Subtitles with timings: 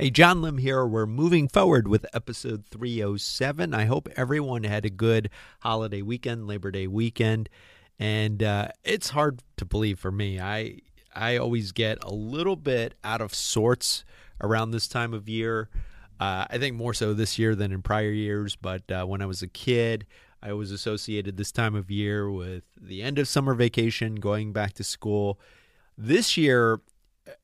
[0.00, 0.86] Hey, John Lim here.
[0.86, 3.74] We're moving forward with episode 307.
[3.74, 5.28] I hope everyone had a good
[5.58, 7.48] holiday weekend, Labor Day weekend.
[7.98, 10.38] And uh, it's hard to believe for me.
[10.38, 10.82] I
[11.16, 14.04] I always get a little bit out of sorts
[14.40, 15.68] around this time of year.
[16.20, 18.54] Uh, I think more so this year than in prior years.
[18.54, 20.06] But uh, when I was a kid,
[20.40, 24.74] I was associated this time of year with the end of summer vacation, going back
[24.74, 25.40] to school.
[25.96, 26.82] This year,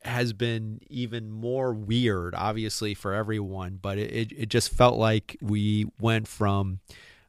[0.02, 5.86] has been even more weird, obviously, for everyone, but it, it just felt like we
[6.00, 6.80] went from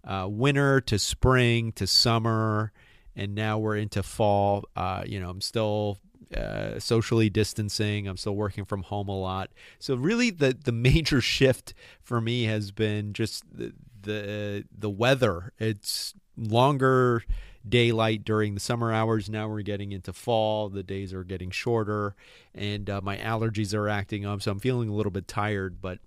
[0.03, 2.71] uh, winter to spring to summer,
[3.15, 4.65] and now we're into fall.
[4.75, 5.99] Uh, you know, I'm still
[6.35, 8.07] uh, socially distancing.
[8.07, 9.51] I'm still working from home a lot.
[9.79, 15.51] So really, the the major shift for me has been just the the, the weather.
[15.59, 17.23] It's longer
[17.67, 19.29] daylight during the summer hours.
[19.29, 20.69] Now we're getting into fall.
[20.69, 22.15] The days are getting shorter,
[22.53, 24.41] and uh, my allergies are acting up.
[24.41, 25.99] So I'm feeling a little bit tired, but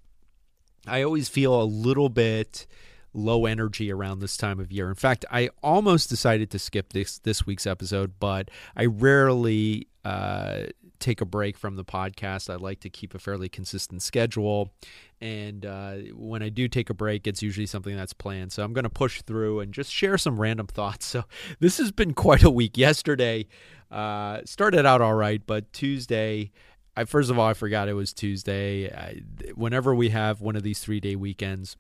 [0.87, 2.67] I always feel a little bit
[3.15, 4.89] low energy around this time of year.
[4.89, 10.65] In fact, I almost decided to skip this this week's episode, but I rarely uh,
[10.99, 12.51] take a break from the podcast.
[12.51, 14.73] I like to keep a fairly consistent schedule.
[15.21, 18.53] And uh, when I do take a break, it's usually something that's planned.
[18.53, 21.07] So I'm going to push through and just share some random thoughts.
[21.07, 21.25] So
[21.61, 22.79] this has been quite a week.
[22.79, 23.47] Yesterday
[23.91, 26.53] uh, started out all right, but Tuesday,
[26.97, 28.91] I, first of all, I forgot it was Tuesday.
[28.91, 29.21] I,
[29.55, 31.77] whenever we have one of these three day weekends,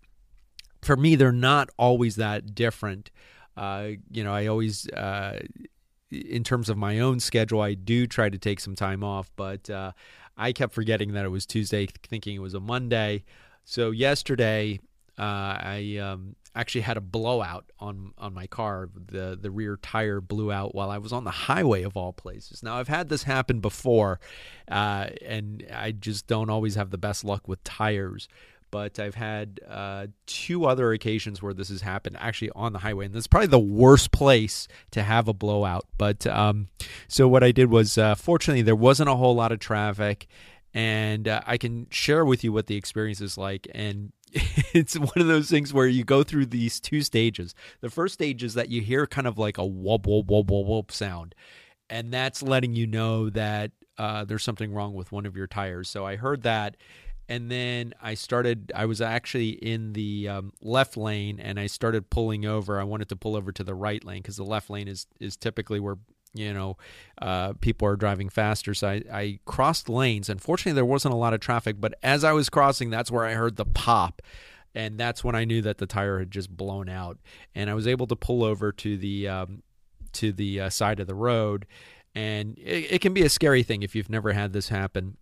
[0.82, 3.10] for me, they're not always that different.
[3.56, 5.40] Uh, you know, I always uh,
[6.10, 9.68] in terms of my own schedule, I do try to take some time off, but
[9.68, 9.92] uh,
[10.36, 13.24] I kept forgetting that it was Tuesday, thinking it was a Monday.
[13.64, 14.80] So yesterday,
[15.18, 15.22] uh,
[15.60, 18.88] I um, actually had a blowout on on my car.
[18.94, 22.62] The the rear tire blew out while I was on the highway of all places.
[22.62, 24.20] Now I've had this happen before,
[24.70, 28.28] uh, and I just don't always have the best luck with tires
[28.70, 33.06] but I've had uh, two other occasions where this has happened actually on the highway,
[33.06, 35.86] and that's probably the worst place to have a blowout.
[35.96, 36.68] But um,
[37.08, 40.26] so what I did was, uh, fortunately, there wasn't a whole lot of traffic,
[40.74, 43.66] and uh, I can share with you what the experience is like.
[43.74, 47.54] And it's one of those things where you go through these two stages.
[47.80, 50.66] The first stage is that you hear kind of like a whoop whoop whoop whoop
[50.66, 51.34] whoop sound,
[51.88, 55.88] and that's letting you know that uh, there's something wrong with one of your tires.
[55.88, 56.76] So I heard that
[57.28, 58.72] and then I started.
[58.74, 62.80] I was actually in the um, left lane, and I started pulling over.
[62.80, 65.36] I wanted to pull over to the right lane because the left lane is is
[65.36, 65.98] typically where
[66.32, 66.78] you know
[67.20, 68.72] uh, people are driving faster.
[68.72, 70.30] So I, I crossed lanes.
[70.30, 73.34] Unfortunately, there wasn't a lot of traffic, but as I was crossing, that's where I
[73.34, 74.22] heard the pop.
[74.74, 77.18] And that's when I knew that the tire had just blown out,
[77.54, 79.62] and I was able to pull over to the um,
[80.14, 81.66] to the uh, side of the road.
[82.14, 85.18] And it, it can be a scary thing if you've never had this happen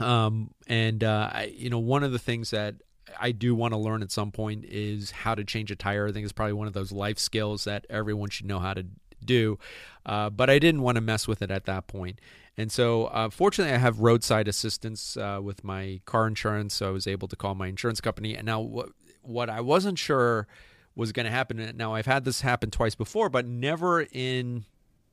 [0.00, 2.76] um, and uh, I, you know, one of the things that
[3.18, 6.08] I do want to learn at some point is how to change a tire.
[6.08, 8.86] I think it's probably one of those life skills that everyone should know how to
[9.24, 9.58] do.
[10.04, 12.20] Uh, but I didn't want to mess with it at that point.
[12.56, 16.74] And so, uh, fortunately, I have roadside assistance uh, with my car insurance.
[16.74, 18.36] So I was able to call my insurance company.
[18.36, 18.90] And now, what,
[19.22, 20.46] what I wasn't sure
[20.94, 21.72] was going to happen.
[21.76, 24.64] Now, I've had this happen twice before, but never in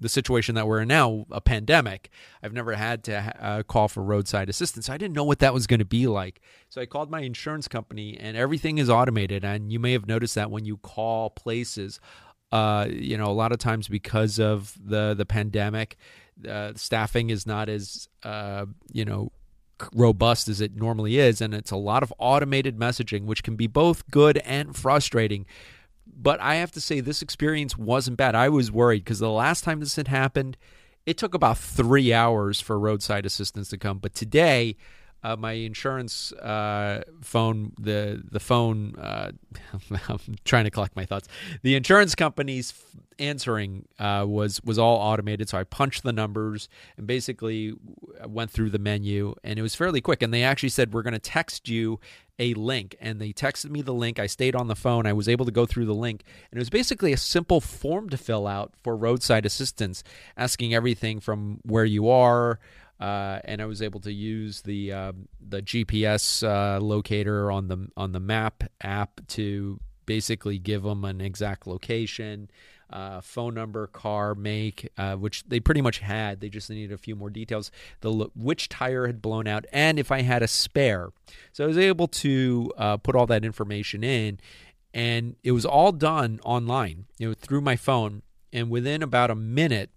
[0.01, 2.09] the situation that we're in now, a pandemic,
[2.41, 4.89] I've never had to uh, call for roadside assistance.
[4.89, 6.41] I didn't know what that was going to be like.
[6.69, 9.45] So I called my insurance company, and everything is automated.
[9.45, 11.99] And you may have noticed that when you call places,
[12.51, 15.97] uh, you know, a lot of times because of the the pandemic,
[16.49, 19.31] uh, staffing is not as uh, you know
[19.93, 23.67] robust as it normally is, and it's a lot of automated messaging, which can be
[23.67, 25.45] both good and frustrating.
[26.15, 28.35] But I have to say, this experience wasn't bad.
[28.35, 30.57] I was worried because the last time this had happened,
[31.05, 33.97] it took about three hours for roadside assistance to come.
[33.97, 34.75] But today,
[35.23, 39.31] uh, my insurance uh, phone, the the phone, uh,
[40.09, 41.27] I'm trying to collect my thoughts.
[41.61, 42.73] The insurance company's
[43.19, 46.67] answering uh, was was all automated, so I punched the numbers
[46.97, 47.73] and basically
[48.27, 50.21] went through the menu, and it was fairly quick.
[50.21, 51.99] And they actually said we're going to text you
[52.39, 54.17] a link, and they texted me the link.
[54.17, 55.05] I stayed on the phone.
[55.05, 58.09] I was able to go through the link, and it was basically a simple form
[58.09, 60.03] to fill out for roadside assistance,
[60.35, 62.59] asking everything from where you are.
[63.01, 67.87] Uh, and I was able to use the uh, the GPS uh, locator on the
[67.97, 72.51] on the map app to basically give them an exact location,
[72.91, 76.41] uh, phone number, car, make, uh, which they pretty much had.
[76.41, 77.71] They just needed a few more details.
[78.01, 81.09] The which tire had blown out, and if I had a spare.
[81.53, 84.39] So I was able to uh, put all that information in,
[84.93, 88.21] and it was all done online, you know, through my phone.
[88.53, 89.89] And within about a minute,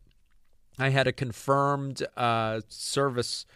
[0.79, 3.47] I had a confirmed uh, service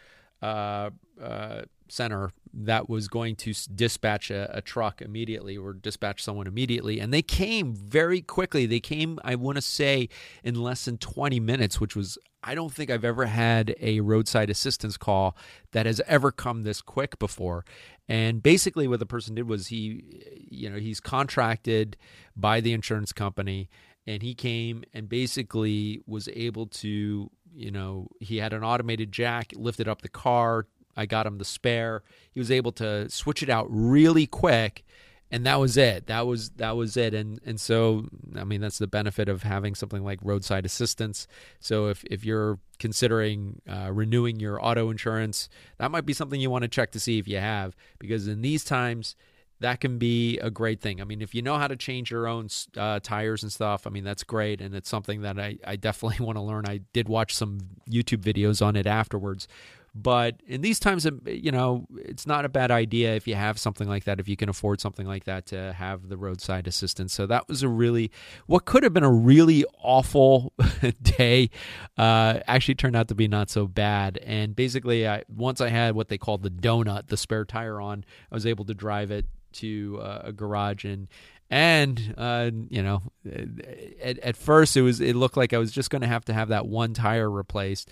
[0.43, 6.47] uh, uh, center that was going to dispatch a, a, truck immediately or dispatch someone
[6.47, 7.01] immediately.
[7.01, 8.67] And they came very quickly.
[8.67, 10.09] They came, I want to say,
[10.45, 14.49] in less than 20 minutes, which was, I don't think I've ever had a roadside
[14.49, 15.37] assistance call
[15.73, 17.65] that has ever come this quick before.
[18.09, 21.97] And basically, what the person did was he, you know, he's contracted
[22.37, 23.69] by the insurance company
[24.09, 29.53] and he came and basically was able to you know he had an automated jack
[29.55, 30.67] lifted up the car
[30.97, 32.03] I got him the spare.
[32.33, 34.85] He was able to switch it out really quick
[35.31, 36.07] and that was it.
[36.07, 37.15] That was that was it.
[37.15, 41.29] And and so I mean that's the benefit of having something like roadside assistance.
[41.61, 46.51] So if if you're considering uh, renewing your auto insurance, that might be something you
[46.51, 49.15] want to check to see if you have because in these times
[49.61, 51.01] that can be a great thing.
[51.01, 53.91] I mean, if you know how to change your own uh, tires and stuff, I
[53.91, 54.61] mean, that's great.
[54.61, 56.65] And it's something that I, I definitely want to learn.
[56.67, 57.59] I did watch some
[57.91, 59.49] YouTube videos on it afterwards
[59.95, 63.89] but in these times, you know, it's not a bad idea if you have something
[63.89, 67.13] like that, if you can afford something like that to have the roadside assistance.
[67.13, 68.13] So that was a really,
[68.47, 70.53] what could have been a really awful
[71.03, 71.51] day,
[71.97, 74.19] uh, actually turned out to be not so bad.
[74.19, 78.05] And basically, I, once I had what they called the donut, the spare tire on,
[78.31, 81.09] I was able to drive it to uh, a garage and
[81.51, 83.03] and uh, you know
[84.03, 86.35] at, at first it was it looked like i was just going to have to
[86.35, 87.89] have that one tire replaced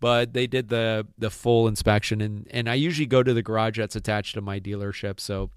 [0.00, 3.78] but they did the the full inspection and and I usually go to the garage
[3.78, 5.20] that's attached to my dealership.
[5.20, 5.50] So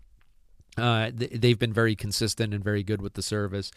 [0.77, 3.71] uh, they've been very consistent and very good with the service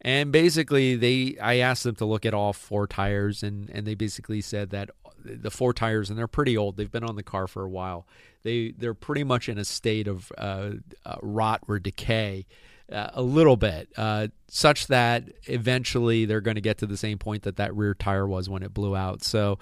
[0.00, 3.94] and basically they I asked them to look at all four tires and and they
[3.94, 4.90] basically said that
[5.24, 8.06] the four tires and they're pretty old they've been on the car for a while
[8.44, 10.70] they they're pretty much in a state of uh,
[11.04, 12.46] uh, rot or decay
[12.90, 17.18] uh, a little bit, uh, such that eventually they're going to get to the same
[17.18, 19.22] point that that rear tire was when it blew out.
[19.22, 19.58] So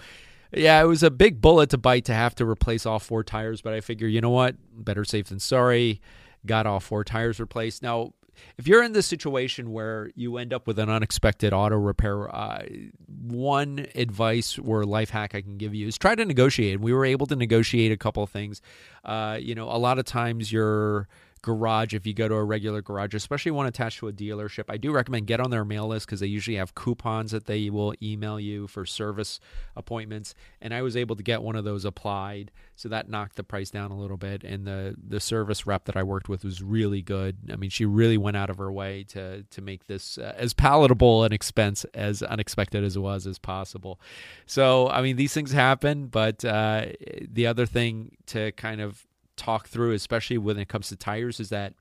[0.53, 3.61] yeah, it was a big bullet to bite to have to replace all four tires,
[3.61, 4.55] but I figure, you know what?
[4.73, 6.01] Better safe than sorry.
[6.47, 7.83] Got all four tires replaced.
[7.83, 8.13] Now,
[8.59, 12.65] if you're in this situation where you end up with an unexpected auto repair, uh,
[13.07, 16.81] one advice or life hack I can give you is try to negotiate.
[16.81, 18.61] We were able to negotiate a couple of things.
[19.05, 21.09] Uh, you know, a lot of times you're
[21.43, 24.65] garage if you go to a regular garage, especially one attached to a dealership.
[24.69, 27.71] I do recommend get on their mail list because they usually have coupons that they
[27.71, 29.39] will email you for service
[29.77, 30.35] appointments.
[30.61, 33.71] And I was able to get one of those applied, so that knocked the price
[33.71, 34.45] down a little bit.
[34.45, 37.37] And the the service rep that I worked with was really good.
[37.53, 40.53] I mean, she really went out of her way to to make this uh, as
[40.53, 44.01] palatable an expense as unexpected as it was as possible.
[44.47, 46.87] So I mean, these things happen, but uh,
[47.21, 49.07] the other thing to kind of
[49.37, 51.75] talk through, especially when it comes to tires, is that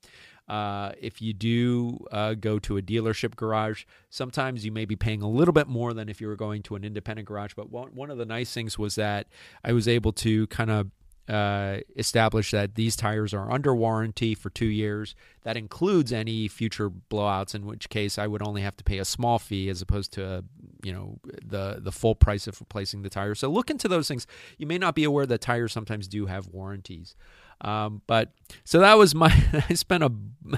[0.48, 5.22] uh, if you do uh, go to a dealership garage, sometimes you may be paying
[5.22, 7.54] a little bit more than if you were going to an independent garage.
[7.56, 9.28] But one, one of the nice things was that
[9.64, 10.92] I was able to kind of
[11.28, 15.16] uh, establish that these tires are under warranty for two years.
[15.44, 19.06] That includes any future blowouts, in which case I would only have to pay a
[19.06, 20.44] small fee as opposed to
[20.84, 23.34] you know the the full price of replacing the tire.
[23.34, 24.28] So look into those things.
[24.60, 27.16] You may not be aware that tires sometimes do have warranties.
[27.62, 29.34] Um, but so that was my,
[29.70, 30.12] I spent a,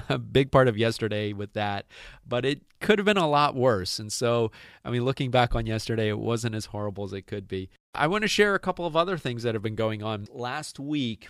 [0.08, 1.86] a, big part of yesterday with that,
[2.26, 3.98] but it could have been a lot worse.
[3.98, 4.50] And so,
[4.84, 7.70] I mean, looking back on yesterday, it wasn't as horrible as it could be.
[7.94, 10.26] I want to share a couple of other things that have been going on.
[10.32, 11.28] Last week,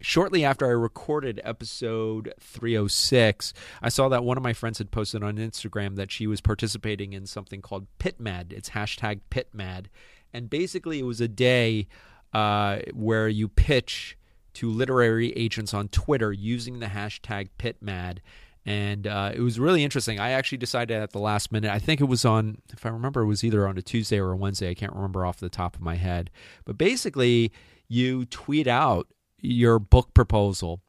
[0.00, 5.22] shortly after I recorded episode 306, I saw that one of my friends had posted
[5.22, 8.52] on Instagram that she was participating in something called PitMad.
[8.52, 9.86] It's hashtag PitMad.
[10.32, 11.86] And basically, it was a day
[12.32, 14.16] uh, where you pitch
[14.54, 18.18] to literary agents on Twitter using the hashtag PitMad.
[18.64, 20.20] And uh, it was really interesting.
[20.20, 23.22] I actually decided at the last minute, I think it was on, if I remember,
[23.22, 24.70] it was either on a Tuesday or a Wednesday.
[24.70, 26.30] I can't remember off the top of my head.
[26.64, 27.52] But basically,
[27.88, 30.80] you tweet out your book proposal.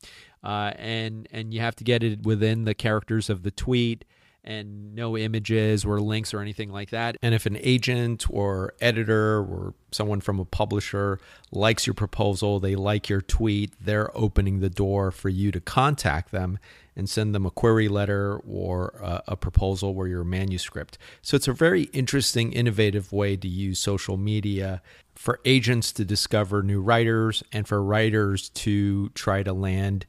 [0.44, 4.04] Uh, and and you have to get it within the characters of the tweet
[4.44, 7.18] and no images or links or anything like that.
[7.22, 11.20] And if an agent or editor or someone from a publisher
[11.52, 16.32] likes your proposal, they like your tweet, they're opening the door for you to contact
[16.32, 16.60] them
[16.96, 20.98] and send them a query letter or a, a proposal or your manuscript.
[21.22, 24.82] So it's a very interesting, innovative way to use social media
[25.16, 30.06] for agents to discover new writers and for writers to try to land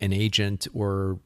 [0.00, 1.18] an agent or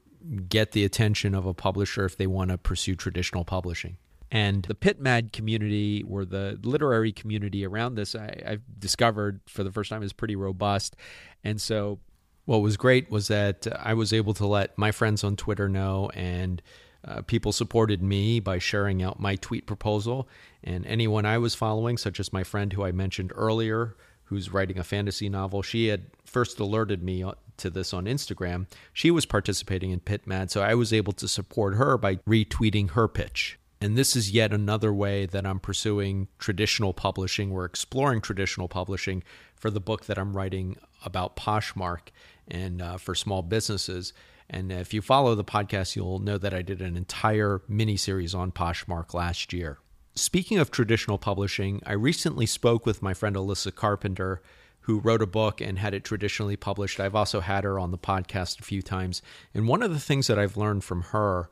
[0.49, 3.97] get the attention of a publisher if they want to pursue traditional publishing.
[4.29, 9.71] And the PitMad community, or the literary community around this, I, I've discovered for the
[9.71, 10.95] first time is pretty robust.
[11.43, 11.99] And so,
[12.43, 16.09] what was great was that I was able to let my friends on Twitter know,
[16.13, 16.61] and
[17.05, 20.27] uh, people supported me by sharing out my tweet proposal.
[20.63, 24.77] And anyone I was following, such as my friend who I mentioned earlier, who's writing
[24.77, 27.23] a fantasy novel, she had first alerted me
[27.57, 31.75] to this on Instagram, she was participating in PitMad, so I was able to support
[31.75, 33.59] her by retweeting her pitch.
[33.79, 37.51] And this is yet another way that I'm pursuing traditional publishing.
[37.51, 39.23] We're exploring traditional publishing
[39.55, 42.09] for the book that I'm writing about Poshmark
[42.47, 44.13] and uh, for small businesses.
[44.49, 48.33] And if you follow the podcast, you'll know that I did an entire mini series
[48.33, 49.77] on Poshmark last year.
[50.15, 54.41] Speaking of traditional publishing, I recently spoke with my friend Alyssa Carpenter,
[54.87, 56.97] who wrote a book and had it traditionally published.
[56.97, 59.21] I've also had her on the podcast a few times.
[59.53, 61.49] And one of the things that I've learned from her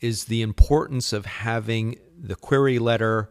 [0.00, 3.30] is the importance of having the query letter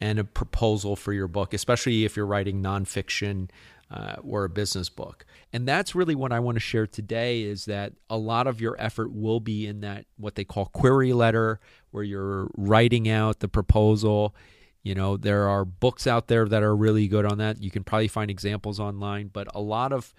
[0.00, 3.50] and a proposal for your book, especially if you're writing nonfiction
[3.90, 5.26] uh, or a business book.
[5.52, 8.74] And that's really what I want to share today is that a lot of your
[8.78, 13.48] effort will be in that what they call query letter, where you're writing out the
[13.48, 14.34] proposal.
[14.88, 17.62] You know, there are books out there that are really good on that.
[17.62, 20.14] You can probably find examples online, but a lot of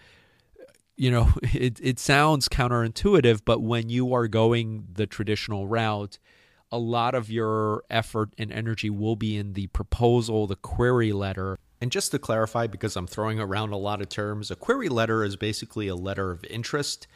[0.95, 6.19] you know, it it sounds counterintuitive, but when you are going the traditional route,
[6.71, 11.57] a lot of your effort and energy will be in the proposal, the query letter,
[11.81, 15.23] and just to clarify, because I'm throwing around a lot of terms, a query letter
[15.23, 17.07] is basically a letter of interest.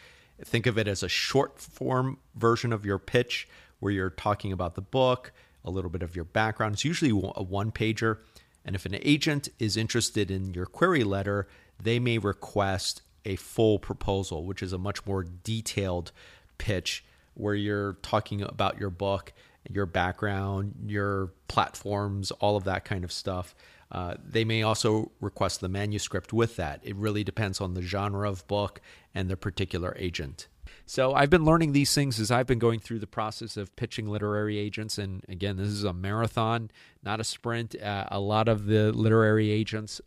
[0.43, 3.47] Think of it as a short form version of your pitch
[3.79, 5.31] where you're talking about the book,
[5.65, 6.73] a little bit of your background.
[6.73, 8.19] It's usually a one pager.
[8.65, 11.47] And if an agent is interested in your query letter,
[11.81, 16.11] they may request a full proposal, which is a much more detailed
[16.57, 17.03] pitch
[17.33, 19.33] where you're talking about your book,
[19.69, 23.55] your background, your platforms, all of that kind of stuff.
[23.91, 26.79] Uh, they may also request the manuscript with that.
[26.83, 28.81] It really depends on the genre of book
[29.13, 30.47] and the particular agent.
[30.85, 34.07] So I've been learning these things as I've been going through the process of pitching
[34.07, 34.97] literary agents.
[34.97, 36.71] And again, this is a marathon,
[37.03, 37.79] not a sprint.
[37.81, 40.01] Uh, a lot of the literary agents,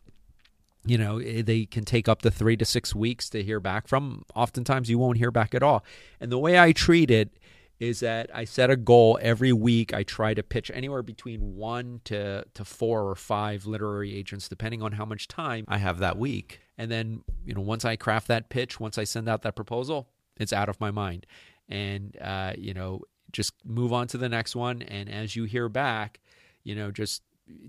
[0.85, 3.89] you know, eh, they can take up to three to six weeks to hear back
[3.89, 4.25] from.
[4.35, 5.85] Oftentimes, you won't hear back at all.
[6.21, 7.31] And the way I treat it
[7.79, 9.93] is that I set a goal every week.
[9.93, 14.83] I try to pitch anywhere between one to, to four or five literary agents, depending
[14.83, 16.61] on how much time I have that week.
[16.79, 20.09] And then, you know, once I craft that pitch, once I send out that proposal,
[20.39, 21.27] it's out of my mind.
[21.69, 23.03] And, uh, you know,
[23.33, 24.83] just move on to the next one.
[24.83, 26.21] And as you hear back,
[26.63, 27.23] you know, just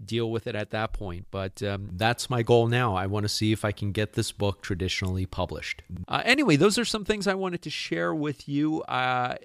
[0.05, 1.27] deal with it at that point.
[1.29, 2.96] But um, that's my goal now.
[2.96, 5.84] I want to see if I can get this book traditionally published.
[6.07, 8.81] Uh, anyway, those are some things I wanted to share with you.
[8.84, 9.36] Uh,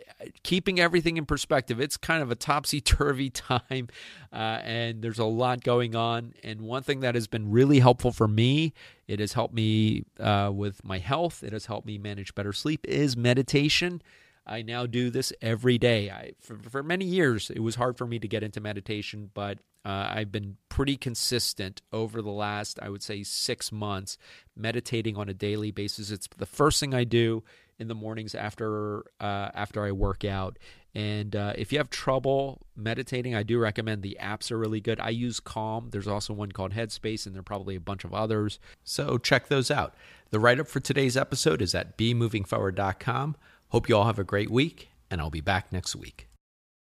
[0.42, 3.88] keeping everything in perspective, it's kind of a topsy turvy time,
[4.32, 6.34] uh, and there's a lot going on.
[6.42, 8.72] And one thing that has been really helpful for me,
[9.06, 12.86] it has helped me uh, with my health, it has helped me manage better sleep,
[12.88, 14.02] is meditation.
[14.44, 16.10] I now do this every day.
[16.10, 19.58] I, for, for many years, it was hard for me to get into meditation, but
[19.84, 24.16] uh, I've been pretty consistent over the last, I would say, six months,
[24.56, 26.10] meditating on a daily basis.
[26.10, 27.42] It's the first thing I do
[27.78, 30.58] in the mornings after uh, after I work out.
[30.94, 35.00] And uh, if you have trouble meditating, I do recommend the apps are really good.
[35.00, 35.88] I use Calm.
[35.90, 38.58] There's also one called Headspace, and there are probably a bunch of others.
[38.84, 39.94] So check those out.
[40.30, 43.36] The write up for today's episode is at bemovingforward.com.
[43.68, 46.31] Hope you all have a great week, and I'll be back next week.